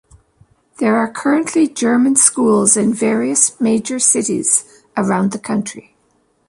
There 0.79 0.97
are 0.97 1.11
currently 1.11 1.67
German 1.67 2.15
schools 2.15 2.75
in 2.75 2.91
various 2.91 3.61
major 3.61 3.99
cities 3.99 4.83
around 4.97 5.31
the 5.31 5.37
country. 5.37 5.95